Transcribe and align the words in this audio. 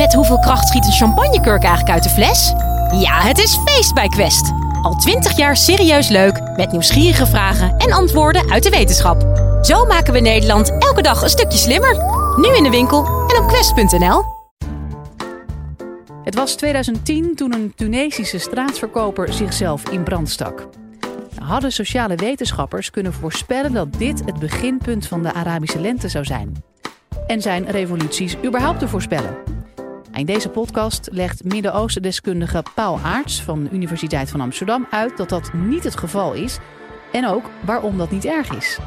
Met 0.00 0.14
hoeveel 0.14 0.38
kracht 0.38 0.68
schiet 0.68 0.86
een 0.86 0.92
champagnekurk 0.92 1.62
eigenlijk 1.62 1.90
uit 1.90 2.02
de 2.02 2.08
fles? 2.08 2.52
Ja, 3.00 3.20
het 3.20 3.38
is 3.38 3.58
feest 3.64 3.94
bij 3.94 4.08
Quest. 4.08 4.52
Al 4.82 4.94
twintig 4.94 5.36
jaar 5.36 5.56
serieus 5.56 6.08
leuk, 6.08 6.40
met 6.56 6.72
nieuwsgierige 6.72 7.26
vragen 7.26 7.76
en 7.76 7.92
antwoorden 7.92 8.50
uit 8.50 8.62
de 8.62 8.70
wetenschap. 8.70 9.22
Zo 9.62 9.84
maken 9.84 10.12
we 10.12 10.20
Nederland 10.20 10.70
elke 10.78 11.02
dag 11.02 11.22
een 11.22 11.28
stukje 11.28 11.58
slimmer. 11.58 11.96
Nu 12.36 12.56
in 12.56 12.62
de 12.62 12.70
winkel 12.70 13.04
en 13.04 13.42
op 13.42 13.48
quest.nl. 13.48 14.24
Het 16.22 16.34
was 16.34 16.54
2010 16.54 17.34
toen 17.34 17.52
een 17.52 17.72
Tunesische 17.76 18.38
straatverkoper 18.38 19.32
zichzelf 19.32 19.88
in 19.88 20.02
brand 20.02 20.30
stak. 20.30 20.68
Hadden 21.38 21.72
sociale 21.72 22.16
wetenschappers 22.16 22.90
kunnen 22.90 23.12
voorspellen 23.12 23.72
dat 23.72 23.92
dit 23.98 24.22
het 24.24 24.38
beginpunt 24.38 25.06
van 25.06 25.22
de 25.22 25.32
Arabische 25.32 25.80
lente 25.80 26.08
zou 26.08 26.24
zijn? 26.24 26.64
En 27.26 27.42
zijn 27.42 27.70
revoluties 27.70 28.36
überhaupt 28.44 28.78
te 28.78 28.88
voorspellen? 28.88 29.49
In 30.20 30.26
deze 30.26 30.48
podcast 30.48 31.08
legt 31.12 31.44
Midden-Oosten-deskundige 31.44 32.62
Paul 32.74 32.98
Aarts 32.98 33.42
van 33.42 33.64
de 33.64 33.70
Universiteit 33.70 34.30
van 34.30 34.40
Amsterdam 34.40 34.86
uit 34.90 35.16
dat 35.16 35.28
dat 35.28 35.52
niet 35.52 35.84
het 35.84 35.96
geval 35.96 36.34
is 36.34 36.58
en 37.12 37.26
ook 37.26 37.50
waarom 37.64 37.98
dat 37.98 38.10
niet 38.10 38.24
erg 38.24 38.56
is. 38.56 38.78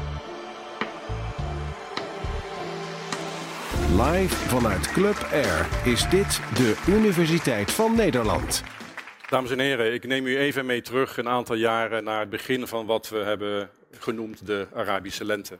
Live 3.90 4.34
vanuit 4.34 4.92
Club 4.92 5.28
Air 5.32 5.68
is 5.84 6.08
dit 6.08 6.40
de 6.54 6.82
Universiteit 6.88 7.70
van 7.70 7.96
Nederland. 7.96 8.62
Dames 9.28 9.50
en 9.50 9.58
heren, 9.58 9.94
ik 9.94 10.06
neem 10.06 10.26
u 10.26 10.38
even 10.38 10.66
mee 10.66 10.82
terug 10.82 11.16
een 11.16 11.28
aantal 11.28 11.56
jaren 11.56 12.04
naar 12.04 12.20
het 12.20 12.30
begin 12.30 12.66
van 12.66 12.86
wat 12.86 13.08
we 13.08 13.18
hebben 13.18 13.70
genoemd 13.90 14.46
de 14.46 14.66
Arabische 14.74 15.24
lente. 15.24 15.58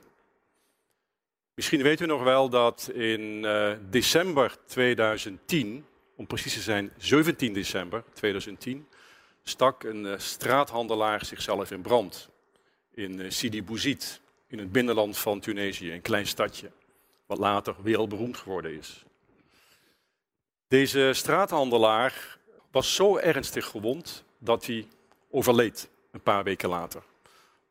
Misschien 1.54 1.82
weet 1.82 2.00
u 2.00 2.06
nog 2.06 2.22
wel 2.22 2.48
dat 2.48 2.90
in 2.94 3.20
uh, 3.20 3.72
december 3.90 4.56
2010, 4.66 5.86
om 6.16 6.26
precies 6.26 6.54
te 6.54 6.60
zijn 6.60 6.92
17 6.98 7.52
december 7.52 8.04
2010, 8.12 8.88
stak 9.42 9.82
een 9.82 10.04
uh, 10.04 10.18
straathandelaar 10.18 11.24
zichzelf 11.24 11.70
in 11.70 11.80
brand 11.80 12.28
in 12.94 13.20
uh, 13.20 13.30
Sidi 13.30 13.62
Bouzid, 13.62 14.20
in 14.46 14.58
het 14.58 14.72
binnenland 14.72 15.18
van 15.18 15.40
Tunesië, 15.40 15.92
een 15.92 16.02
klein 16.02 16.26
stadje, 16.26 16.70
wat 17.26 17.38
later 17.38 17.74
wereldberoemd 17.82 18.36
geworden 18.36 18.78
is. 18.78 19.04
Deze 20.68 21.10
straathandelaar 21.12 22.38
was 22.70 22.94
zo 22.94 23.16
ernstig 23.16 23.66
gewond 23.66 24.24
dat 24.38 24.66
hij 24.66 24.86
overleed 25.30 25.88
een 26.10 26.22
paar 26.22 26.44
weken 26.44 26.68
later. 26.68 27.02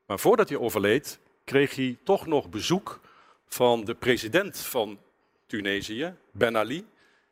Maar 0.05 0.19
voordat 0.19 0.49
hij 0.49 0.57
overleed, 0.57 1.19
kreeg 1.43 1.75
hij 1.75 1.97
toch 2.03 2.25
nog 2.25 2.49
bezoek 2.49 3.01
van 3.53 3.85
de 3.85 3.95
president 3.95 4.57
van 4.57 4.99
Tunesië, 5.45 6.15
Ben 6.31 6.57
Ali, 6.57 6.85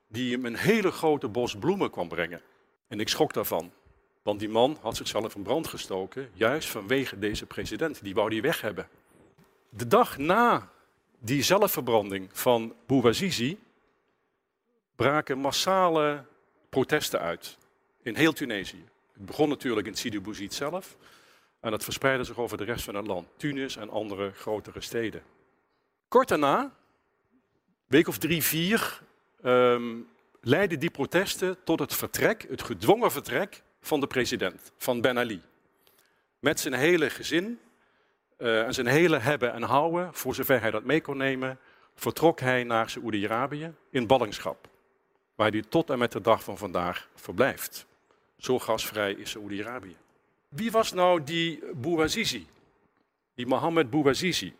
die 0.08 0.32
hem 0.32 0.46
een 0.46 0.56
hele 0.56 0.92
grote 0.92 1.28
bos 1.28 1.56
bloemen 1.56 1.92
kwam 1.92 2.08
brengen. 2.08 2.42
En 2.88 3.00
ik 3.00 3.10
schrok 3.10 3.34
daarvan, 3.34 3.72
want 4.22 4.40
die 4.40 4.50
man 4.50 4.78
had 4.82 4.98
zichzelf 4.98 5.36
in 5.36 5.42
brand 5.42 5.68
gestoken, 5.68 6.30
juist 6.34 6.70
vanwege 6.70 7.20
deze 7.20 7.46
president. 7.46 8.04
Die 8.04 8.14
wou 8.14 8.30
die 8.30 8.42
weg 8.42 8.62
hebben. 8.62 8.88
De 9.70 9.88
dag 9.88 10.18
na 10.18 10.70
die 11.20 11.44
zelfverbranding 11.44 12.30
van 12.32 12.76
Bouazizi 12.86 13.60
braken 14.96 15.38
massale 15.38 16.26
protesten 16.70 17.20
uit 17.20 17.58
in 18.02 18.16
heel 18.16 18.34
Tunesië. 18.34 18.84
Het 19.14 19.26
begon 19.26 19.50
natuurlijk 19.50 19.88
in 19.88 19.96
Sidi 19.96 20.22
Bouzid 20.22 20.54
zelf 20.54 20.98
en 21.60 21.72
dat 21.72 21.84
verspreidde 21.84 22.24
zich 22.24 22.38
over 22.38 22.58
de 22.58 22.64
rest 22.64 22.84
van 22.84 22.96
het 22.96 23.08
land, 23.08 23.28
Tunis 23.38 23.76
en 23.76 23.90
andere 23.90 24.32
grotere 24.32 24.82
steden. 24.82 25.24
Kort 26.12 26.28
daarna, 26.28 26.74
week 27.88 28.08
of 28.08 28.18
drie, 28.18 28.44
vier, 28.44 29.02
um, 29.44 30.08
leidden 30.42 30.80
die 30.80 30.90
protesten 30.90 31.64
tot 31.64 31.80
het 31.80 31.96
vertrek, 31.96 32.46
het 32.50 32.64
gedwongen 32.64 33.12
vertrek 33.12 33.64
van 33.82 34.00
de 34.00 34.08
president, 34.08 34.72
van 34.78 35.02
Ben 35.02 35.18
Ali. 35.18 35.42
Met 36.40 36.60
zijn 36.60 36.74
hele 36.74 37.10
gezin 37.10 37.60
uh, 38.38 38.66
en 38.66 38.74
zijn 38.74 38.88
hele 38.88 39.18
hebben 39.18 39.54
en 39.54 39.62
houden, 39.62 40.14
voor 40.14 40.36
zover 40.36 40.62
hij 40.62 40.72
dat 40.72 40.84
mee 40.84 41.02
kon 41.02 41.18
nemen, 41.18 41.60
vertrok 41.96 42.40
hij 42.40 42.64
naar 42.64 42.90
Saoedi-Arabië 42.90 43.74
in 43.90 44.08
ballingschap, 44.08 44.68
waar 45.36 45.52
hij 45.52 45.64
tot 45.70 45.90
en 45.90 46.00
met 46.00 46.12
de 46.12 46.22
dag 46.22 46.44
van 46.44 46.58
vandaag 46.58 47.10
verblijft. 47.16 47.86
Zo 48.38 48.60
gasvrij 48.60 49.14
is 49.14 49.30
Saoedi-Arabië. 49.30 49.96
Wie 50.50 50.72
was 50.72 50.94
nou 50.94 51.24
die 51.24 51.64
Bouazizi? 51.74 52.48
Die 53.36 53.48
Mohammed 53.48 53.90
Bouazizi. 53.90 54.54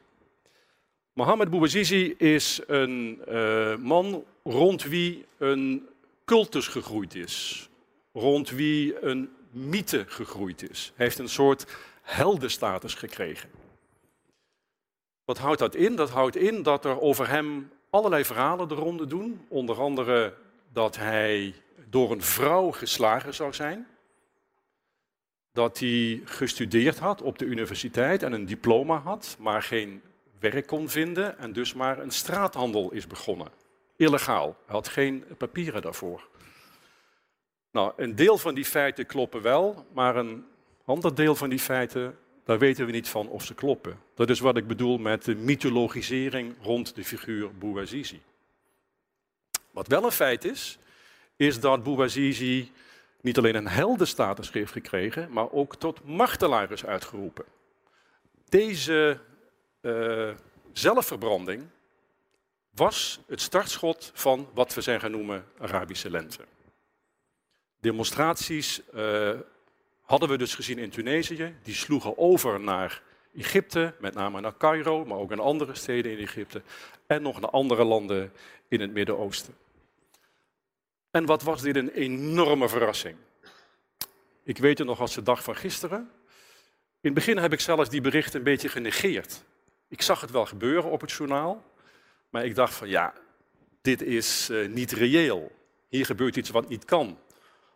Mohammed 1.14 1.50
Bouazizi 1.50 2.14
is 2.18 2.62
een 2.68 3.22
uh, 3.30 3.76
man 3.76 4.24
rond 4.44 4.84
wie 4.84 5.26
een 5.38 5.88
cultus 6.26 6.68
gegroeid 6.68 7.16
is. 7.16 7.70
Rond 8.14 8.50
wie 8.50 9.04
een 9.06 9.30
mythe 9.50 10.06
gegroeid 10.08 10.70
is. 10.70 10.92
Hij 10.96 11.06
heeft 11.06 11.20
een 11.20 11.30
soort 11.30 11.66
heldenstatus 12.02 12.94
gekregen. 12.94 13.50
Wat 15.26 15.38
houdt 15.38 15.60
dat 15.60 15.76
in? 15.76 15.96
Dat 15.96 16.10
houdt 16.10 16.36
in 16.36 16.64
dat 16.64 16.86
er 16.86 17.02
over 17.02 17.30
hem 17.30 17.72
allerlei 17.90 18.26
verhalen 18.26 18.68
de 18.68 18.76
ronde 18.76 19.08
doen. 19.08 19.46
Onder 19.48 19.80
andere 19.80 20.34
dat 20.74 20.98
hij 20.98 21.54
door 21.90 22.12
een 22.12 22.22
vrouw 22.22 22.72
geslagen 22.72 23.34
zou 23.34 23.54
zijn. 23.54 23.88
Dat 25.52 25.80
hij 25.80 26.22
gestudeerd 26.26 27.00
had 27.00 27.22
op 27.22 27.38
de 27.38 27.46
universiteit 27.46 28.24
en 28.24 28.34
een 28.34 28.46
diploma 28.46 28.98
had, 28.98 29.36
maar 29.40 29.64
geen 29.64 30.02
werk 30.42 30.68
kon 30.68 30.90
vinden 30.90 31.38
en 31.38 31.54
dus 31.54 31.74
maar 31.74 32.00
een 32.00 32.12
straathandel 32.12 32.92
is 32.92 33.08
begonnen. 33.08 33.48
Illegaal. 33.96 34.58
Hij 34.66 34.76
had 34.76 34.88
geen 34.88 35.26
papieren 35.38 35.82
daarvoor. 35.82 36.28
Nou, 37.72 37.94
een 37.98 38.16
deel 38.16 38.38
van 38.38 38.56
die 38.56 38.66
feiten 38.66 39.06
kloppen 39.06 39.42
wel, 39.42 39.86
maar 39.94 40.16
een 40.16 40.46
ander 40.86 41.16
deel 41.16 41.36
van 41.36 41.50
die 41.50 41.60
feiten, 41.60 42.18
daar 42.44 42.60
weten 42.60 42.86
we 42.86 42.92
niet 42.92 43.10
van 43.10 43.28
of 43.28 43.46
ze 43.46 43.54
kloppen. 43.54 44.00
Dat 44.16 44.30
is 44.30 44.40
wat 44.40 44.58
ik 44.58 44.68
bedoel 44.68 44.98
met 44.98 45.26
de 45.26 45.36
mythologisering 45.36 46.56
rond 46.62 46.96
de 46.96 47.04
figuur 47.04 47.58
Bouazizi. 47.58 48.22
Wat 49.72 49.88
wel 49.88 50.04
een 50.04 50.12
feit 50.12 50.46
is, 50.46 50.80
is 51.36 51.60
dat 51.60 51.84
Bouazizi 51.84 52.72
niet 53.22 53.38
alleen 53.38 53.56
een 53.56 53.68
heldenstatus 53.68 54.52
heeft 54.52 54.72
gekregen, 54.72 55.32
maar 55.32 55.52
ook 55.52 55.76
tot 55.76 56.06
martelaar 56.06 56.72
is 56.72 56.86
uitgeroepen. 56.86 57.46
Deze 58.50 59.20
uh, 59.82 60.30
zelfverbranding 60.74 61.64
was 62.70 63.20
het 63.28 63.42
startschot 63.42 64.12
van 64.14 64.50
wat 64.54 64.74
we 64.74 64.82
zijn 64.82 65.00
gaan 65.00 65.12
noemen 65.12 65.46
Arabische 65.60 66.10
lente. 66.10 66.46
Demonstraties 67.80 68.82
uh, 68.96 69.40
hadden 70.02 70.30
we 70.30 70.38
dus 70.38 70.56
gezien 70.56 70.78
in 70.78 70.90
Tunesië. 70.90 71.56
Die 71.64 71.76
sloegen 71.76 72.18
over 72.18 72.60
naar 72.60 73.02
Egypte, 73.36 73.94
met 74.00 74.14
name 74.14 74.42
naar 74.42 74.58
Cairo, 74.58 75.06
maar 75.06 75.18
ook 75.18 75.32
in 75.32 75.40
andere 75.40 75.76
steden 75.76 76.12
in 76.12 76.18
Egypte. 76.18 76.62
En 77.08 77.22
nog 77.22 77.40
naar 77.40 77.50
andere 77.50 77.84
landen 77.84 78.32
in 78.68 78.82
het 78.82 78.92
Midden-Oosten. 78.92 79.56
En 81.12 81.26
wat 81.26 81.44
was 81.44 81.62
dit 81.62 81.76
een 81.76 81.90
enorme 81.90 82.70
verrassing. 82.70 83.16
Ik 84.44 84.58
weet 84.58 84.78
het 84.78 84.88
nog 84.88 85.00
als 85.00 85.16
de 85.16 85.24
dag 85.24 85.44
van 85.44 85.56
gisteren. 85.56 86.00
In 87.02 87.10
het 87.10 87.14
begin 87.14 87.38
heb 87.38 87.54
ik 87.54 87.60
zelfs 87.60 87.90
die 87.90 88.02
berichten 88.02 88.38
een 88.38 88.46
beetje 88.46 88.70
genegeerd. 88.70 89.44
Ik 89.92 90.02
zag 90.02 90.22
het 90.22 90.32
wel 90.32 90.46
gebeuren 90.46 90.92
op 90.92 91.02
het 91.02 91.12
journaal, 91.12 91.64
maar 92.30 92.46
ik 92.46 92.56
dacht 92.56 92.74
van 92.74 92.88
ja, 92.88 93.14
dit 93.82 94.02
is 94.02 94.50
uh, 94.50 94.68
niet 94.68 94.92
reëel. 94.92 95.52
Hier 95.88 96.06
gebeurt 96.06 96.36
iets 96.36 96.50
wat 96.50 96.70
niet 96.70 96.86
kan. 96.86 97.20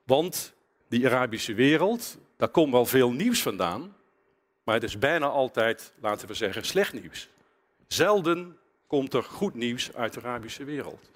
Want 0.04 0.54
die 0.88 1.06
Arabische 1.06 1.54
wereld, 1.54 2.18
daar 2.38 2.50
komt 2.50 2.72
wel 2.72 2.86
veel 2.86 3.12
nieuws 3.12 3.42
vandaan, 3.42 3.96
maar 4.64 4.76
het 4.76 4.84
is 4.84 5.00
bijna 5.00 5.26
altijd, 5.26 5.94
laten 6.00 6.28
we 6.28 6.34
zeggen, 6.34 6.66
slecht 6.66 6.94
nieuws. 6.94 7.30
Zelden 7.88 8.58
komt 8.88 9.14
er 9.14 9.24
goed 9.24 9.54
nieuws 9.54 9.94
uit 9.94 10.14
de 10.14 10.20
Arabische 10.20 10.64
wereld. 10.64 11.12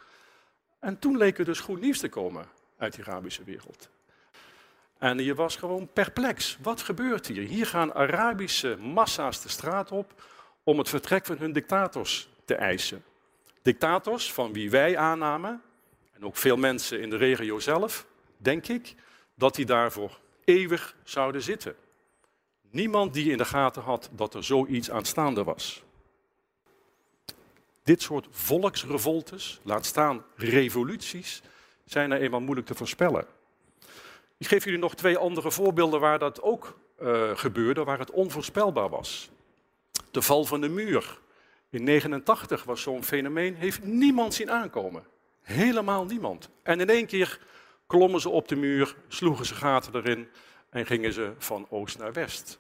En 0.80 1.00
toen 1.00 1.18
leek 1.18 1.38
er 1.38 1.46
dus 1.46 1.60
goed 1.60 1.82
nieuws 1.82 2.00
te 2.00 2.10
komen 2.10 2.46
uit 2.78 2.96
de 2.96 3.02
Arabische 3.02 3.44
wereld. 3.44 3.90
En 4.98 5.24
je 5.24 5.36
was 5.36 5.56
gewoon 5.56 5.90
perplex. 5.94 6.58
Wat 6.62 6.82
gebeurt 6.82 7.28
hier? 7.28 7.48
Hier 7.48 7.66
gaan 7.66 7.94
Arabische 7.94 8.78
massa's 8.78 9.42
de 9.42 9.50
straat 9.50 9.92
op 9.92 10.14
om 10.70 10.78
het 10.78 10.90
vertrek 10.90 11.26
van 11.26 11.38
hun 11.38 11.52
dictators 11.52 12.30
te 12.46 12.56
eisen. 12.56 13.04
Dictators 13.62 14.34
van 14.34 14.54
wie 14.54 14.70
wij 14.70 14.98
aannamen, 14.98 15.62
en 16.12 16.26
ook 16.26 16.38
veel 16.38 16.58
mensen 16.58 17.02
in 17.02 17.10
de 17.10 17.18
regio 17.18 17.60
zelf, 17.60 18.06
denk 18.38 18.68
ik, 18.68 18.96
dat 19.36 19.56
die 19.56 19.66
daarvoor 19.66 20.20
eeuwig 20.44 20.96
zouden 21.04 21.42
zitten. 21.42 21.76
Niemand 22.70 23.14
die 23.14 23.32
in 23.32 23.38
de 23.38 23.46
gaten 23.46 23.82
had 23.82 24.10
dat 24.12 24.34
er 24.34 24.44
zoiets 24.44 24.92
aanstaande 24.92 25.44
was. 25.44 25.84
Dit 27.84 28.02
soort 28.02 28.28
volksrevoltes, 28.32 29.60
laat 29.64 29.86
staan 29.86 30.24
revoluties, 30.36 31.42
zijn 31.86 32.12
er 32.12 32.22
eenmaal 32.22 32.42
moeilijk 32.42 32.68
te 32.68 32.76
voorspellen. 32.76 33.26
Ik 34.38 34.48
geef 34.48 34.64
jullie 34.64 34.80
nog 34.80 34.96
twee 34.96 35.18
andere 35.18 35.52
voorbeelden 35.52 36.00
waar 36.00 36.20
dat 36.20 36.42
ook 36.42 36.80
uh, 37.02 37.38
gebeurde, 37.38 37.84
waar 37.84 38.00
het 38.00 38.12
onvoorspelbaar 38.12 38.90
was. 38.90 39.30
De 40.12 40.22
val 40.22 40.46
van 40.46 40.62
de 40.62 40.70
muur 40.70 41.20
in 41.70 41.84
89 41.84 42.64
was 42.64 42.82
zo'n 42.82 43.04
fenomeen, 43.04 43.56
heeft 43.56 43.84
niemand 43.84 44.34
zien 44.34 44.52
aankomen. 44.52 45.04
Helemaal 45.42 46.06
niemand. 46.06 46.50
En 46.64 46.80
in 46.80 46.90
één 46.90 47.06
keer 47.06 47.40
klommen 47.88 48.22
ze 48.22 48.30
op 48.30 48.48
de 48.48 48.56
muur, 48.56 48.96
sloegen 49.08 49.46
ze 49.46 49.56
gaten 49.56 49.96
erin 49.96 50.28
en 50.70 50.86
gingen 50.86 51.14
ze 51.14 51.34
van 51.38 51.68
oost 51.70 51.98
naar 51.98 52.14
west. 52.14 52.60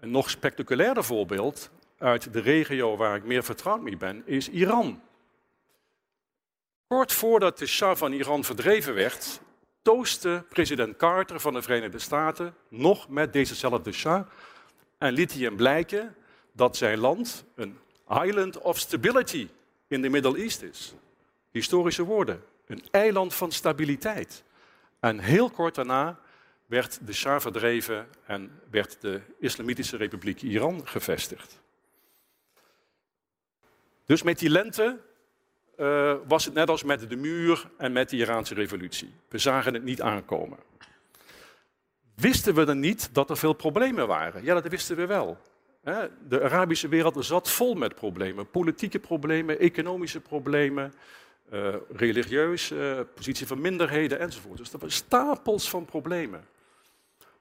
Een 0.00 0.10
nog 0.10 0.30
spectaculairder 0.30 1.04
voorbeeld 1.04 1.70
uit 1.98 2.32
de 2.32 2.40
regio 2.40 2.96
waar 2.96 3.16
ik 3.16 3.24
meer 3.24 3.44
vertrouwd 3.44 3.80
mee 3.80 3.96
ben, 3.96 4.22
is 4.26 4.48
Iran. 4.48 5.02
Kort 6.86 7.12
voordat 7.12 7.58
de 7.58 7.66
Shah 7.66 7.96
van 7.96 8.12
Iran 8.12 8.44
verdreven 8.44 8.94
werd, 8.94 9.40
tooste 9.82 10.44
president 10.48 10.96
Carter 10.96 11.40
van 11.40 11.52
de 11.52 11.62
Verenigde 11.62 11.98
Staten 11.98 12.54
nog 12.68 13.08
met 13.08 13.32
dezezelfde 13.32 13.92
Shah 13.92 14.26
en 14.98 15.12
liet 15.12 15.32
hij 15.32 15.42
hem 15.42 15.56
blijken 15.56 16.14
dat 16.60 16.76
zijn 16.76 16.98
land 16.98 17.44
een 17.54 17.78
island 18.08 18.58
of 18.58 18.78
stability 18.78 19.48
in 19.88 20.02
de 20.02 20.08
Middle 20.08 20.38
East 20.38 20.62
is. 20.62 20.94
Historische 21.50 22.02
woorden. 22.02 22.42
Een 22.66 22.82
eiland 22.90 23.34
van 23.34 23.52
stabiliteit. 23.52 24.42
En 24.98 25.18
heel 25.18 25.50
kort 25.50 25.74
daarna 25.74 26.18
werd 26.66 27.06
de 27.06 27.12
Shah 27.12 27.40
verdreven 27.40 28.08
en 28.26 28.60
werd 28.70 29.00
de 29.00 29.20
Islamitische 29.38 29.96
Republiek 29.96 30.42
Iran 30.42 30.86
gevestigd. 30.86 31.60
Dus 34.06 34.22
met 34.22 34.38
die 34.38 34.50
lente 34.50 35.00
uh, 35.78 36.14
was 36.26 36.44
het 36.44 36.54
net 36.54 36.68
als 36.68 36.82
met 36.82 37.10
de 37.10 37.16
muur 37.16 37.70
en 37.76 37.92
met 37.92 38.10
de 38.10 38.16
Iraanse 38.16 38.54
revolutie. 38.54 39.14
We 39.28 39.38
zagen 39.38 39.74
het 39.74 39.84
niet 39.84 40.02
aankomen. 40.02 40.58
Wisten 42.14 42.54
we 42.54 42.64
dan 42.64 42.80
niet 42.80 43.14
dat 43.14 43.30
er 43.30 43.36
veel 43.36 43.52
problemen 43.52 44.06
waren? 44.06 44.44
Ja, 44.44 44.54
dat 44.54 44.68
wisten 44.68 44.96
we 44.96 45.06
wel. 45.06 45.38
De 45.82 46.42
Arabische 46.42 46.88
wereld 46.88 47.24
zat 47.24 47.50
vol 47.50 47.74
met 47.74 47.94
problemen. 47.94 48.50
Politieke 48.50 48.98
problemen, 48.98 49.58
economische 49.58 50.20
problemen, 50.20 50.94
uh, 51.52 51.74
religieus, 51.92 52.70
uh, 52.70 53.00
positie 53.14 53.46
van 53.46 53.60
minderheden 53.60 54.18
enzovoort. 54.18 54.58
Dus 54.58 54.72
er 54.72 54.78
waren 54.78 54.94
stapels 54.94 55.70
van 55.70 55.84
problemen. 55.84 56.44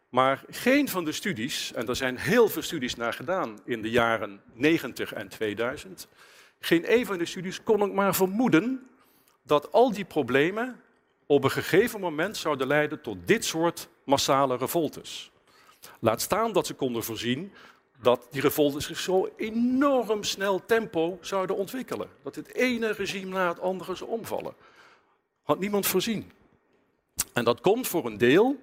Maar 0.09 0.43
geen 0.49 0.89
van 0.89 1.05
de 1.05 1.11
studies, 1.11 1.73
en 1.73 1.87
er 1.87 1.95
zijn 1.95 2.17
heel 2.17 2.47
veel 2.47 2.61
studies 2.61 2.95
naar 2.95 3.13
gedaan 3.13 3.59
in 3.65 3.81
de 3.81 3.89
jaren 3.89 4.41
90 4.53 5.13
en 5.13 5.27
2000, 5.27 6.07
geen 6.59 6.93
een 6.93 7.05
van 7.05 7.17
de 7.17 7.25
studies 7.25 7.63
kon 7.63 7.83
ook 7.83 7.93
maar 7.93 8.15
vermoeden 8.15 8.87
dat 9.43 9.71
al 9.71 9.93
die 9.93 10.05
problemen 10.05 10.81
op 11.25 11.43
een 11.43 11.51
gegeven 11.51 11.99
moment 11.99 12.37
zouden 12.37 12.67
leiden 12.67 13.01
tot 13.01 13.17
dit 13.27 13.45
soort 13.45 13.89
massale 14.03 14.57
revoltes. 14.57 15.31
Laat 15.99 16.21
staan 16.21 16.53
dat 16.53 16.67
ze 16.67 16.73
konden 16.73 17.03
voorzien 17.03 17.53
dat 18.01 18.27
die 18.31 18.41
revoltes 18.41 18.85
zich 18.85 18.99
zo 18.99 19.29
enorm 19.35 20.23
snel 20.23 20.65
tempo 20.65 21.17
zouden 21.21 21.55
ontwikkelen. 21.55 22.09
Dat 22.23 22.35
het 22.35 22.53
ene 22.53 22.91
regime 22.91 23.29
na 23.29 23.47
het 23.47 23.59
andere 23.59 23.95
zou 23.95 24.09
omvallen. 24.09 24.53
Had 25.43 25.59
niemand 25.59 25.87
voorzien. 25.87 26.31
En 27.33 27.43
dat 27.43 27.61
komt 27.61 27.87
voor 27.87 28.05
een 28.05 28.17
deel, 28.17 28.57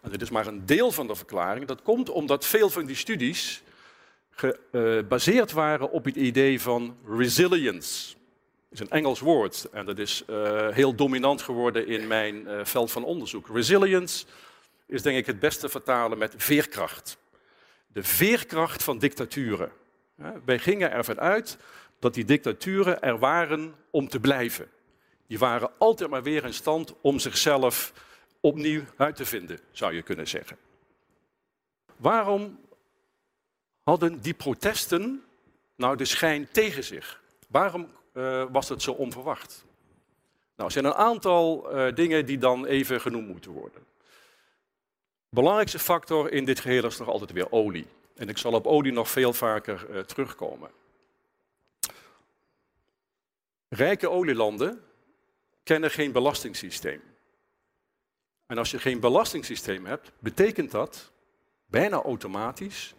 en 0.00 0.10
dit 0.10 0.22
is 0.22 0.30
maar 0.30 0.46
een 0.46 0.66
deel 0.66 0.92
van 0.92 1.06
de 1.06 1.14
verklaring, 1.14 1.66
dat 1.66 1.82
komt 1.82 2.10
omdat 2.10 2.46
veel 2.46 2.70
van 2.70 2.86
die 2.86 2.96
studies 2.96 3.62
gebaseerd 4.30 5.52
waren 5.52 5.90
op 5.90 6.04
het 6.04 6.16
idee 6.16 6.60
van 6.60 6.96
resilience. 7.06 8.14
Dat 8.68 8.78
is 8.78 8.80
een 8.80 8.90
Engels 8.90 9.20
woord 9.20 9.68
en 9.72 9.86
dat 9.86 9.98
is 9.98 10.22
uh, 10.30 10.68
heel 10.68 10.94
dominant 10.94 11.42
geworden 11.42 11.86
in 11.86 12.06
mijn 12.06 12.34
uh, 12.34 12.60
veld 12.64 12.90
van 12.90 13.04
onderzoek. 13.04 13.48
Resilience 13.48 14.24
is 14.86 15.02
denk 15.02 15.16
ik 15.16 15.26
het 15.26 15.40
beste 15.40 15.68
vertalen 15.68 16.18
met 16.18 16.34
veerkracht. 16.36 17.18
De 17.92 18.02
veerkracht 18.02 18.82
van 18.82 18.98
dictaturen. 18.98 19.72
Wij 20.44 20.58
gingen 20.58 20.90
ervan 20.90 21.20
uit 21.20 21.58
dat 21.98 22.14
die 22.14 22.24
dictaturen 22.24 23.02
er 23.02 23.18
waren 23.18 23.74
om 23.90 24.08
te 24.08 24.20
blijven. 24.20 24.68
Die 25.26 25.38
waren 25.38 25.70
altijd 25.78 26.10
maar 26.10 26.22
weer 26.22 26.44
in 26.44 26.54
stand 26.54 26.94
om 27.00 27.18
zichzelf 27.18 27.92
opnieuw 28.40 28.82
uit 28.96 29.16
te 29.16 29.24
vinden, 29.24 29.60
zou 29.70 29.94
je 29.94 30.02
kunnen 30.02 30.28
zeggen. 30.28 30.56
Waarom 31.96 32.58
hadden 33.82 34.20
die 34.20 34.34
protesten 34.34 35.24
nou 35.76 35.96
de 35.96 36.04
schijn 36.04 36.48
tegen 36.50 36.84
zich? 36.84 37.22
Waarom 37.48 37.88
uh, 38.14 38.44
was 38.50 38.68
het 38.68 38.82
zo 38.82 38.92
onverwacht? 38.92 39.64
Nou, 40.56 40.68
er 40.68 40.72
zijn 40.72 40.84
een 40.84 40.94
aantal 40.94 41.74
uh, 41.76 41.94
dingen 41.94 42.26
die 42.26 42.38
dan 42.38 42.66
even 42.66 43.00
genoemd 43.00 43.28
moeten 43.28 43.50
worden. 43.50 43.82
Belangrijkste 45.30 45.78
factor 45.78 46.32
in 46.32 46.44
dit 46.44 46.60
geheel 46.60 46.84
is 46.84 46.96
nog 46.98 47.08
altijd 47.08 47.32
weer 47.32 47.52
olie. 47.52 47.86
En 48.14 48.28
ik 48.28 48.38
zal 48.38 48.52
op 48.52 48.66
olie 48.66 48.92
nog 48.92 49.10
veel 49.10 49.32
vaker 49.32 49.86
uh, 49.90 50.00
terugkomen. 50.00 50.70
Rijke 53.68 54.10
olielanden 54.10 54.82
kennen 55.62 55.90
geen 55.90 56.12
belastingssysteem. 56.12 57.02
En 58.46 58.58
als 58.58 58.70
je 58.70 58.78
geen 58.78 59.00
belastingssysteem 59.00 59.86
hebt, 59.86 60.12
betekent 60.18 60.70
dat 60.70 61.10
bijna 61.66 62.02
automatisch 62.02 62.94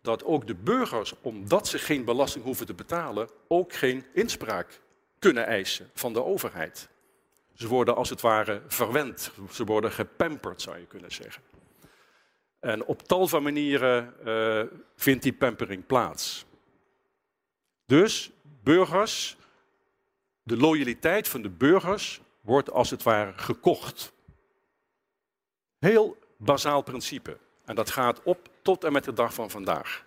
dat 0.00 0.24
ook 0.24 0.46
de 0.46 0.54
burgers, 0.54 1.14
omdat 1.20 1.68
ze 1.68 1.78
geen 1.78 2.04
belasting 2.04 2.44
hoeven 2.44 2.66
te 2.66 2.74
betalen, 2.74 3.28
ook 3.48 3.72
geen 3.72 4.04
inspraak 4.12 4.80
kunnen 5.18 5.46
eisen 5.46 5.90
van 5.94 6.12
de 6.12 6.24
overheid. 6.24 6.88
Ze 7.54 7.68
worden 7.68 7.96
als 7.96 8.10
het 8.10 8.20
ware 8.20 8.62
verwend, 8.66 9.30
ze 9.50 9.64
worden 9.64 9.92
gepamperd, 9.92 10.62
zou 10.62 10.78
je 10.78 10.86
kunnen 10.86 11.12
zeggen. 11.12 11.42
En 12.66 12.84
op 12.84 13.02
tal 13.02 13.26
van 13.26 13.42
manieren 13.42 14.14
uh, 14.24 14.62
vindt 14.96 15.22
die 15.22 15.32
pampering 15.32 15.86
plaats. 15.86 16.44
Dus 17.84 18.30
burgers, 18.62 19.36
de 20.42 20.56
loyaliteit 20.56 21.28
van 21.28 21.42
de 21.42 21.48
burgers 21.48 22.20
wordt 22.40 22.70
als 22.70 22.90
het 22.90 23.02
ware 23.02 23.32
gekocht. 23.36 24.12
Heel 25.78 26.18
bazaal 26.36 26.82
principe. 26.82 27.38
En 27.64 27.74
dat 27.74 27.90
gaat 27.90 28.22
op 28.22 28.48
tot 28.62 28.84
en 28.84 28.92
met 28.92 29.04
de 29.04 29.12
dag 29.12 29.34
van 29.34 29.50
vandaag. 29.50 30.04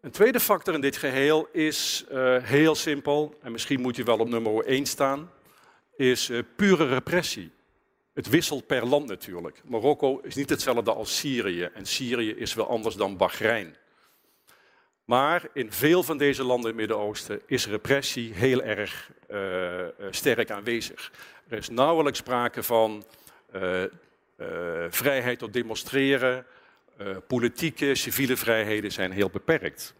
Een 0.00 0.10
tweede 0.10 0.40
factor 0.40 0.74
in 0.74 0.80
dit 0.80 0.96
geheel 0.96 1.48
is 1.52 2.04
uh, 2.12 2.36
heel 2.42 2.74
simpel, 2.74 3.38
en 3.42 3.52
misschien 3.52 3.80
moet 3.80 3.96
je 3.96 4.04
wel 4.04 4.18
op 4.18 4.28
nummer 4.28 4.64
1 4.64 4.86
staan, 4.86 5.30
is 5.96 6.30
uh, 6.30 6.42
pure 6.56 6.86
repressie. 6.86 7.54
Het 8.16 8.28
wisselt 8.28 8.66
per 8.66 8.86
land 8.86 9.08
natuurlijk. 9.08 9.62
Marokko 9.64 10.20
is 10.22 10.34
niet 10.34 10.50
hetzelfde 10.50 10.92
als 10.92 11.18
Syrië 11.18 11.62
en 11.62 11.86
Syrië 11.86 12.30
is 12.30 12.54
wel 12.54 12.68
anders 12.68 12.94
dan 12.94 13.16
Bahrein. 13.16 13.76
Maar 15.04 15.48
in 15.52 15.72
veel 15.72 16.02
van 16.02 16.18
deze 16.18 16.44
landen 16.44 16.70
in 16.70 16.78
het 16.78 16.88
Midden-Oosten 16.88 17.40
is 17.46 17.66
repressie 17.66 18.32
heel 18.32 18.62
erg 18.62 19.10
uh, 19.30 20.08
sterk 20.10 20.50
aanwezig. 20.50 21.12
Er 21.48 21.58
is 21.58 21.68
nauwelijks 21.68 22.18
sprake 22.18 22.62
van 22.62 23.04
uh, 23.54 23.82
vrijheid 24.88 25.38
tot 25.38 25.52
demonstreren, 25.52 26.46
politieke, 27.26 27.94
civiele 27.94 28.36
vrijheden 28.36 28.92
zijn 28.92 29.12
heel 29.12 29.30
beperkt. 29.30 29.94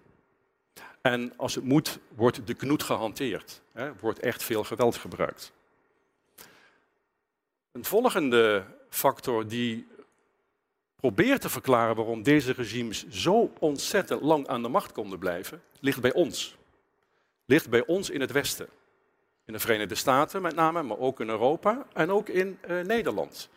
En 1.01 1.33
als 1.37 1.55
het 1.55 1.65
moet, 1.65 1.99
wordt 2.15 2.47
de 2.47 2.55
knoet 2.55 2.83
gehanteerd. 2.83 3.63
Hè, 3.73 3.91
wordt 4.01 4.19
echt 4.19 4.43
veel 4.43 4.65
geweld 4.65 4.97
gebruikt. 4.97 5.53
Een 7.77 7.85
volgende 7.85 8.65
factor 8.89 9.47
die 9.49 9.87
probeert 10.97 11.41
te 11.41 11.49
verklaren 11.49 11.97
waarom 11.97 12.23
deze 12.23 12.53
regimes 12.53 13.09
zo 13.09 13.53
ontzettend 13.59 14.23
lang 14.23 14.47
aan 14.47 14.63
de 14.63 14.69
macht 14.69 14.93
konden 14.93 15.19
blijven, 15.19 15.63
ligt 15.81 16.01
bij 16.01 16.13
ons. 16.13 16.57
Ligt 17.45 17.71
bij 17.71 17.87
ons 17.87 18.11
in 18.11 18.21
het 18.21 18.33
Westen. 18.33 18.69
In 19.45 19.53
de 19.53 19.59
Verenigde 19.59 19.95
Staten 19.95 20.43
met 20.43 20.55
name, 20.55 20.83
maar 20.83 20.99
ook 20.99 21.21
in 21.21 21.29
Europa 21.29 21.87
en 21.93 22.11
ook 22.11 22.29
in 22.29 22.59
uh, 22.69 22.81
Nederland. 22.81 23.49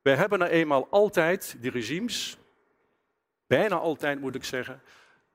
Wij 0.00 0.14
hebben 0.14 0.42
er 0.42 0.50
eenmaal 0.50 0.86
altijd, 0.90 1.56
die 1.60 1.70
regimes, 1.70 2.36
bijna 3.46 3.76
altijd 3.76 4.20
moet 4.20 4.34
ik 4.34 4.44
zeggen, 4.44 4.82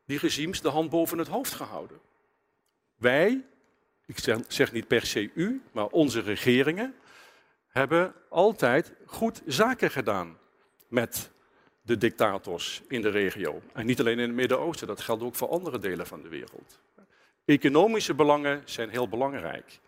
die 0.05 0.19
regimes 0.19 0.61
de 0.61 0.69
hand 0.69 0.89
boven 0.89 1.17
het 1.17 1.27
hoofd 1.27 1.53
gehouden. 1.53 1.99
Wij, 2.95 3.45
ik 4.05 4.43
zeg 4.47 4.71
niet 4.71 4.87
per 4.87 5.05
se 5.05 5.31
u, 5.33 5.61
maar 5.71 5.87
onze 5.87 6.21
regeringen, 6.21 6.95
hebben 7.77 8.13
altijd 8.29 8.93
goed 9.05 9.41
zaken 9.45 9.91
gedaan 9.91 10.37
met 10.87 11.31
de 11.81 11.97
dictators 11.97 12.81
in 12.87 13.01
de 13.01 13.09
regio. 13.09 13.61
En 13.73 13.85
niet 13.85 13.99
alleen 13.99 14.19
in 14.19 14.27
het 14.27 14.35
Midden-Oosten, 14.35 14.87
dat 14.87 15.01
geldt 15.01 15.23
ook 15.23 15.35
voor 15.35 15.49
andere 15.49 15.79
delen 15.79 16.07
van 16.07 16.21
de 16.21 16.29
wereld. 16.29 16.79
Economische 17.45 18.13
belangen 18.13 18.61
zijn 18.65 18.89
heel 18.89 19.09
belangrijk. 19.09 19.79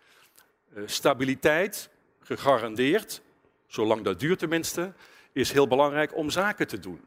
Uh, 0.74 0.82
stabiliteit 0.86 1.90
gegarandeerd 2.20 3.22
zolang 3.70 4.02
dat 4.02 4.20
duurt 4.20 4.38
tenminste, 4.38 4.92
is 5.32 5.52
heel 5.52 5.68
belangrijk 5.68 6.16
om 6.16 6.30
zaken 6.30 6.66
te 6.66 6.78
doen. 6.78 7.00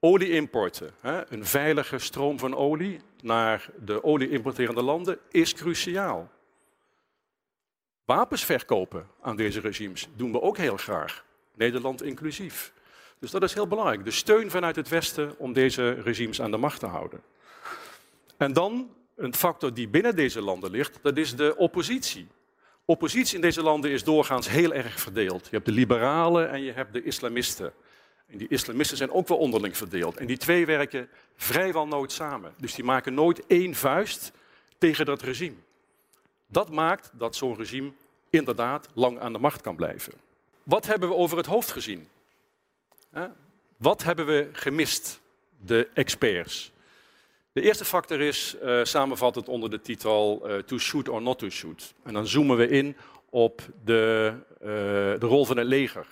Olieimporten, 0.00 0.90
een 1.02 1.46
veilige 1.46 1.98
stroom 1.98 2.38
van 2.38 2.56
olie 2.56 3.00
naar 3.22 3.70
de 3.84 4.04
olieimporterende 4.04 4.82
landen, 4.82 5.18
is 5.30 5.54
cruciaal. 5.54 6.30
Wapens 8.14 8.44
verkopen 8.44 9.06
aan 9.20 9.36
deze 9.36 9.60
regimes 9.60 10.08
doen 10.16 10.32
we 10.32 10.40
ook 10.40 10.56
heel 10.56 10.76
graag, 10.76 11.24
Nederland 11.54 12.02
inclusief. 12.02 12.72
Dus 13.18 13.30
dat 13.30 13.42
is 13.42 13.54
heel 13.54 13.66
belangrijk. 13.66 14.04
De 14.04 14.10
steun 14.10 14.50
vanuit 14.50 14.76
het 14.76 14.88
Westen 14.88 15.38
om 15.38 15.52
deze 15.52 15.90
regimes 15.90 16.40
aan 16.40 16.50
de 16.50 16.56
macht 16.56 16.80
te 16.80 16.86
houden. 16.86 17.20
En 18.36 18.52
dan 18.52 18.90
een 19.16 19.34
factor 19.34 19.74
die 19.74 19.88
binnen 19.88 20.16
deze 20.16 20.40
landen 20.40 20.70
ligt, 20.70 20.98
dat 21.02 21.16
is 21.16 21.36
de 21.36 21.56
oppositie. 21.56 22.28
Oppositie 22.84 23.34
in 23.34 23.40
deze 23.40 23.62
landen 23.62 23.90
is 23.90 24.04
doorgaans 24.04 24.48
heel 24.48 24.72
erg 24.72 25.00
verdeeld. 25.00 25.44
Je 25.44 25.56
hebt 25.56 25.66
de 25.66 25.72
liberalen 25.72 26.50
en 26.50 26.62
je 26.62 26.72
hebt 26.72 26.92
de 26.92 27.02
islamisten. 27.02 27.72
En 28.26 28.38
die 28.38 28.48
islamisten 28.48 28.96
zijn 28.96 29.12
ook 29.12 29.28
wel 29.28 29.38
onderling 29.38 29.76
verdeeld. 29.76 30.16
En 30.16 30.26
die 30.26 30.36
twee 30.36 30.66
werken 30.66 31.08
vrijwel 31.36 31.86
nooit 31.86 32.12
samen. 32.12 32.54
Dus 32.58 32.74
die 32.74 32.84
maken 32.84 33.14
nooit 33.14 33.46
één 33.46 33.74
vuist 33.74 34.32
tegen 34.78 35.06
dat 35.06 35.22
regime. 35.22 35.56
Dat 36.46 36.70
maakt 36.70 37.10
dat 37.12 37.36
zo'n 37.36 37.56
regime 37.56 37.92
inderdaad 38.32 38.88
lang 38.94 39.18
aan 39.18 39.32
de 39.32 39.38
macht 39.38 39.60
kan 39.60 39.76
blijven. 39.76 40.12
Wat 40.62 40.86
hebben 40.86 41.08
we 41.08 41.14
over 41.14 41.36
het 41.36 41.46
hoofd 41.46 41.70
gezien? 41.70 42.08
Wat 43.76 44.02
hebben 44.02 44.26
we 44.26 44.48
gemist, 44.52 45.20
de 45.60 45.88
experts? 45.94 46.72
De 47.52 47.60
eerste 47.60 47.84
factor 47.84 48.20
is 48.20 48.56
uh, 48.62 48.84
samenvattend 48.84 49.48
onder 49.48 49.70
de 49.70 49.80
titel 49.80 50.50
uh, 50.50 50.58
to 50.58 50.78
shoot 50.78 51.08
or 51.08 51.22
not 51.22 51.38
to 51.38 51.48
shoot. 51.48 51.94
En 52.02 52.12
dan 52.12 52.26
zoomen 52.26 52.56
we 52.56 52.68
in 52.68 52.96
op 53.30 53.62
de, 53.84 54.32
uh, 54.60 54.68
de 55.20 55.26
rol 55.26 55.44
van 55.44 55.56
het 55.56 55.66
leger. 55.66 56.06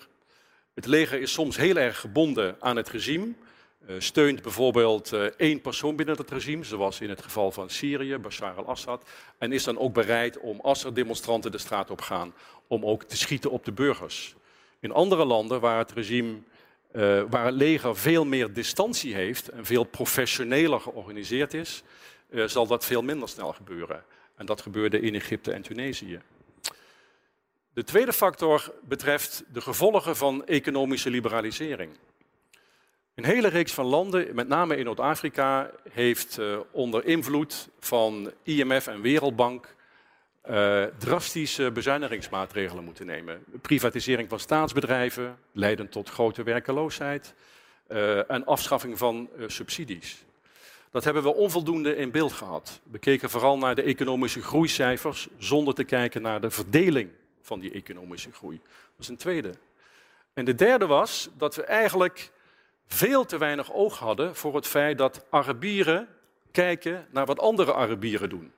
Het 0.74 0.86
leger 0.86 1.20
is 1.20 1.32
soms 1.32 1.56
heel 1.56 1.76
erg 1.76 2.00
gebonden 2.00 2.56
aan 2.58 2.76
het 2.76 2.88
regime. 2.88 3.32
Steunt 3.98 4.42
bijvoorbeeld 4.42 5.12
één 5.36 5.60
persoon 5.60 5.96
binnen 5.96 6.16
het 6.16 6.30
regime, 6.30 6.64
zoals 6.64 7.00
in 7.00 7.08
het 7.08 7.22
geval 7.22 7.50
van 7.52 7.70
Syrië, 7.70 8.18
Bashar 8.18 8.54
al-Assad. 8.54 9.08
En 9.38 9.52
is 9.52 9.64
dan 9.64 9.78
ook 9.78 9.92
bereid 9.92 10.38
om, 10.38 10.60
als 10.60 10.84
er 10.84 10.94
demonstranten 10.94 11.52
de 11.52 11.58
straat 11.58 11.90
op 11.90 12.00
gaan, 12.00 12.34
om 12.66 12.84
ook 12.84 13.04
te 13.04 13.16
schieten 13.16 13.50
op 13.50 13.64
de 13.64 13.72
burgers. 13.72 14.34
In 14.80 14.92
andere 14.92 15.24
landen 15.24 15.60
waar 15.60 15.78
het 15.78 15.92
regime 15.92 16.38
uh, 16.92 17.22
waar 17.28 17.44
het 17.44 17.54
leger 17.54 17.96
veel 17.96 18.24
meer 18.24 18.52
distantie 18.52 19.14
heeft 19.14 19.48
en 19.48 19.64
veel 19.64 19.84
professioneler 19.84 20.80
georganiseerd 20.80 21.54
is, 21.54 21.82
zal 22.46 22.66
dat 22.66 22.84
veel 22.84 23.02
minder 23.02 23.28
snel 23.28 23.52
gebeuren. 23.52 24.04
En 24.36 24.46
dat 24.46 24.60
gebeurde 24.60 25.00
in 25.00 25.14
Egypte 25.14 25.52
en 25.52 25.62
Tunesië. 25.62 26.20
De 27.72 27.84
tweede 27.84 28.12
factor 28.12 28.74
betreft 28.82 29.44
de 29.52 29.60
gevolgen 29.60 30.16
van 30.16 30.46
economische 30.46 31.10
liberalisering. 31.10 31.92
Een 33.14 33.24
hele 33.24 33.48
reeks 33.48 33.72
van 33.72 33.84
landen, 33.84 34.34
met 34.34 34.48
name 34.48 34.76
in 34.76 34.84
Noord-Afrika, 34.84 35.70
heeft 35.90 36.38
uh, 36.38 36.58
onder 36.70 37.04
invloed 37.04 37.68
van 37.78 38.32
IMF 38.42 38.86
en 38.86 39.00
Wereldbank 39.00 39.74
uh, 40.50 40.84
drastische 40.98 41.70
bezuinigingsmaatregelen 41.70 42.84
moeten 42.84 43.06
nemen. 43.06 43.44
Privatisering 43.60 44.28
van 44.28 44.40
staatsbedrijven, 44.40 45.38
leidend 45.52 45.92
tot 45.92 46.08
grote 46.08 46.42
werkeloosheid 46.42 47.34
uh, 47.88 48.30
en 48.30 48.46
afschaffing 48.46 48.98
van 48.98 49.28
subsidies. 49.46 50.24
Dat 50.90 51.04
hebben 51.04 51.22
we 51.22 51.34
onvoldoende 51.34 51.96
in 51.96 52.10
beeld 52.10 52.32
gehad. 52.32 52.80
We 52.90 52.98
keken 52.98 53.30
vooral 53.30 53.58
naar 53.58 53.74
de 53.74 53.82
economische 53.82 54.42
groeicijfers 54.42 55.28
zonder 55.38 55.74
te 55.74 55.84
kijken 55.84 56.22
naar 56.22 56.40
de 56.40 56.50
verdeling 56.50 57.10
van 57.42 57.60
die 57.60 57.72
economische 57.72 58.32
groei. 58.32 58.60
Dat 58.62 58.98
is 58.98 59.08
een 59.08 59.16
tweede. 59.16 59.54
En 60.34 60.44
de 60.44 60.54
derde 60.54 60.86
was 60.86 61.28
dat 61.36 61.54
we 61.54 61.62
eigenlijk 61.64 62.30
veel 62.94 63.24
te 63.24 63.38
weinig 63.38 63.72
oog 63.72 63.98
hadden 63.98 64.36
voor 64.36 64.54
het 64.54 64.66
feit 64.66 64.98
dat 64.98 65.24
Arabieren 65.30 66.08
kijken 66.50 67.06
naar 67.10 67.26
wat 67.26 67.38
andere 67.38 67.74
Arabieren 67.74 68.28
doen. 68.28 68.52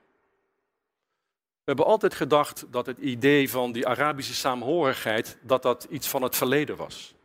We 1.63 1.69
hebben 1.69 1.85
altijd 1.85 2.13
gedacht 2.13 2.65
dat 2.69 2.85
het 2.85 2.97
idee 2.97 3.49
van 3.49 3.71
die 3.71 3.87
Arabische 3.87 4.33
saamhorigheid, 4.33 5.37
dat 5.41 5.61
dat 5.61 5.87
iets 5.89 6.07
van 6.07 6.21
het 6.21 6.35
verleden 6.35 6.75
was. 6.75 7.15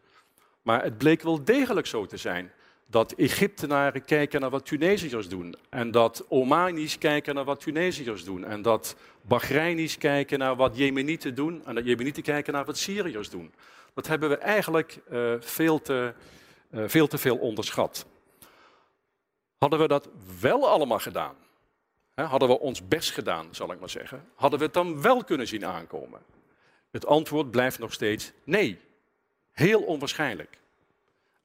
Maar 0.62 0.82
het 0.82 0.98
bleek 0.98 1.22
wel 1.22 1.44
degelijk 1.44 1.86
zo 1.86 2.06
te 2.06 2.16
zijn 2.16 2.52
dat 2.86 3.12
Egyptenaren 3.12 4.04
kijken 4.04 4.40
naar 4.40 4.50
wat 4.50 4.66
Tunesiërs 4.66 5.28
doen. 5.28 5.54
En 5.68 5.90
dat 5.90 6.24
Omanis 6.28 6.98
kijken 6.98 7.34
naar 7.34 7.44
wat 7.44 7.60
Tunesiërs 7.60 8.24
doen. 8.24 8.44
En 8.44 8.62
dat 8.62 8.96
Bahrainis 9.22 9.98
kijken 9.98 10.38
naar 10.38 10.56
wat 10.56 10.76
Jemenieten 10.76 11.34
doen. 11.34 11.62
En 11.64 11.74
dat 11.74 11.84
Jemenieten 11.84 12.22
kijken 12.22 12.52
naar 12.52 12.64
wat 12.64 12.78
Syriërs 12.78 13.30
doen. 13.30 13.52
Dat 13.94 14.06
hebben 14.06 14.28
we 14.28 14.36
eigenlijk 14.36 14.98
uh, 15.12 15.34
veel, 15.40 15.82
te, 15.82 16.12
veel 16.72 17.06
te 17.06 17.18
veel 17.18 17.36
onderschat. 17.36 18.06
Hadden 19.58 19.78
we 19.78 19.88
dat 19.88 20.08
wel 20.40 20.68
allemaal 20.68 20.98
gedaan, 20.98 21.36
hadden 22.14 22.48
we 22.48 22.58
ons 22.58 22.88
best 22.88 23.10
gedaan, 23.10 23.48
zal 23.50 23.72
ik 23.72 23.80
maar 23.80 23.90
zeggen, 23.90 24.28
hadden 24.34 24.58
we 24.58 24.64
het 24.64 24.74
dan 24.74 25.02
wel 25.02 25.24
kunnen 25.24 25.46
zien 25.46 25.66
aankomen? 25.66 26.20
Het 26.90 27.06
antwoord 27.06 27.50
blijft 27.50 27.78
nog 27.78 27.92
steeds 27.92 28.32
nee. 28.44 28.80
Heel 29.52 29.82
onwaarschijnlijk. 29.82 30.58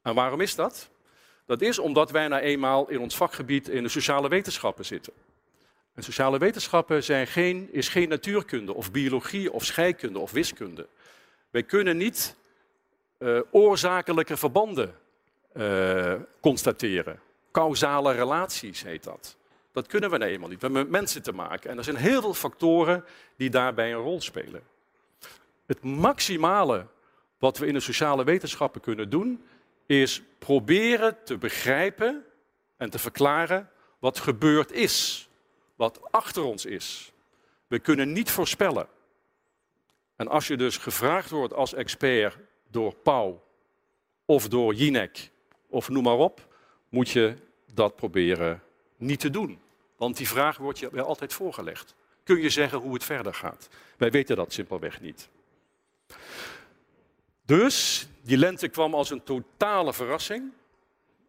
En 0.02 0.16
waarom 0.16 0.42
is 0.42 0.56
dat? 0.56 0.90
Dat 1.46 1.62
is 1.62 1.80
omdat 1.80 2.12
wij 2.12 2.28
nou 2.28 2.42
eenmaal 2.42 2.90
in 2.90 3.00
ons 3.00 3.16
vakgebied 3.16 3.70
in 3.70 3.84
de 3.84 3.90
sociale 3.90 4.30
wetenschappen 4.30 4.86
zitten. 4.86 5.14
En 5.94 6.04
sociale 6.04 6.38
wetenschappen 6.38 7.04
zijn 7.04 7.28
geen, 7.28 7.70
is 7.72 7.90
geen 7.90 8.10
natuurkunde 8.10 8.74
of 8.74 8.92
biologie 8.92 9.52
of 9.52 9.66
scheikunde 9.66 10.20
of 10.20 10.32
wiskunde. 10.32 10.88
Wij 11.50 11.64
kunnen 11.64 11.98
niet 11.98 12.36
uh, 13.20 13.40
oorzakelijke 13.52 14.38
verbanden 14.38 14.96
uh, 15.54 16.14
constateren. 16.40 17.20
Causale 17.52 18.14
relaties 18.14 18.84
heet 18.84 19.04
dat. 19.04 19.38
Dat 19.72 19.88
kunnen 19.88 20.10
we 20.10 20.18
nou 20.18 20.32
eenmaal 20.32 20.50
niet. 20.50 20.60
We 20.60 20.66
hebben 20.66 20.84
met 20.84 20.92
mensen 20.92 21.24
te 21.24 21.34
maken. 21.34 21.70
En 21.70 21.78
er 21.78 21.84
zijn 21.84 21.96
heel 21.96 22.22
veel 22.22 22.34
factoren 22.34 23.06
die 23.36 23.50
daarbij 23.50 23.94
een 23.94 24.00
rol 24.00 24.22
spelen. 24.22 24.62
Het 25.66 25.84
maximale 25.84 26.86
wat 27.44 27.58
we 27.58 27.66
in 27.66 27.74
de 27.74 27.80
sociale 27.80 28.24
wetenschappen 28.24 28.82
kunnen 28.82 29.10
doen, 29.10 29.46
is 29.86 30.22
proberen 30.40 31.24
te 31.24 31.38
begrijpen 31.38 32.26
en 32.78 32.90
te 32.90 33.00
verklaren 33.00 33.70
wat 34.00 34.20
gebeurd 34.20 34.72
is, 34.72 35.30
wat 35.76 36.00
achter 36.12 36.44
ons 36.44 36.66
is. 36.66 37.14
We 37.68 37.80
kunnen 37.80 38.12
niet 38.12 38.32
voorspellen. 38.32 38.88
En 40.16 40.28
als 40.28 40.48
je 40.48 40.58
dus 40.58 40.78
gevraagd 40.78 41.30
wordt 41.30 41.54
als 41.54 41.74
expert 41.74 42.38
door 42.68 42.96
Pauw 42.96 43.44
of 44.26 44.48
door 44.48 44.74
Jinek 44.74 45.32
of 45.74 45.90
noem 45.90 46.04
maar 46.04 46.18
op, 46.18 46.48
moet 46.90 47.10
je 47.10 47.34
dat 47.74 47.96
proberen 47.96 48.62
niet 48.98 49.20
te 49.20 49.30
doen. 49.30 49.60
Want 49.98 50.18
die 50.18 50.28
vraag 50.28 50.58
wordt 50.58 50.80
je 50.80 51.02
altijd 51.02 51.34
voorgelegd. 51.34 51.96
Kun 52.24 52.42
je 52.42 52.50
zeggen 52.50 52.80
hoe 52.80 52.94
het 52.94 53.04
verder 53.04 53.34
gaat? 53.34 53.70
Wij 53.98 54.12
weten 54.12 54.36
dat 54.36 54.54
simpelweg 54.54 55.02
niet. 55.02 55.30
Dus 57.46 58.08
die 58.22 58.38
lente 58.38 58.68
kwam 58.68 58.94
als 58.94 59.10
een 59.10 59.24
totale 59.24 59.94
verrassing. 59.94 60.52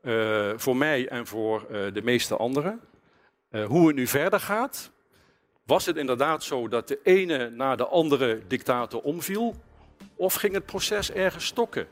Uh, 0.02 0.52
voor 0.56 0.76
mij 0.76 1.08
en 1.08 1.26
voor 1.26 1.66
uh, 1.70 1.92
de 1.92 2.02
meeste 2.02 2.36
anderen. 2.36 2.80
Uh, 3.50 3.66
hoe 3.66 3.86
het 3.86 3.96
nu 3.96 4.06
verder 4.06 4.40
gaat. 4.40 4.90
Was 5.66 5.86
het 5.86 5.96
inderdaad 5.96 6.42
zo 6.42 6.68
dat 6.68 6.88
de 6.88 7.00
ene 7.02 7.50
na 7.50 7.76
de 7.76 7.86
andere 7.86 8.42
dictator 8.46 9.00
omviel? 9.00 9.54
Of 10.14 10.34
ging 10.34 10.54
het 10.54 10.66
proces 10.66 11.12
ergens 11.12 11.46
stokken? 11.46 11.88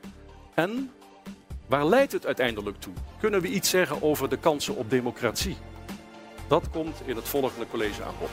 En 0.55 0.91
waar 1.73 1.87
leidt 1.87 2.13
het 2.13 2.27
uiteindelijk 2.27 2.81
toe? 2.81 2.93
Kunnen 3.21 3.41
we 3.41 3.49
iets 3.49 3.71
zeggen 3.71 4.03
over 4.03 4.29
de 4.29 4.37
kansen 4.37 4.77
op 4.77 4.91
democratie? 4.91 5.57
Dat 6.49 6.71
komt 6.71 7.03
in 7.05 7.17
het 7.17 7.29
volgende 7.29 7.67
college 7.71 8.03
aan 8.03 8.15
bod. 8.19 8.31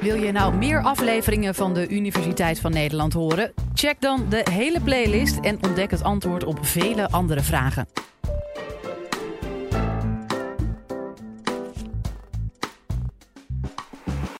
Wil 0.00 0.14
je 0.14 0.32
nou 0.32 0.54
meer 0.54 0.82
afleveringen 0.82 1.54
van 1.54 1.74
de 1.74 1.88
Universiteit 1.88 2.60
van 2.60 2.72
Nederland 2.72 3.12
horen? 3.12 3.52
Check 3.74 4.00
dan 4.00 4.26
de 4.28 4.46
hele 4.50 4.80
playlist 4.80 5.38
en 5.40 5.64
ontdek 5.64 5.90
het 5.90 6.02
antwoord 6.02 6.44
op 6.44 6.66
vele 6.66 7.10
andere 7.10 7.40
vragen. 7.40 7.86